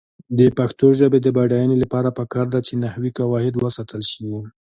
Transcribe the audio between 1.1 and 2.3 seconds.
د بډاینې لپاره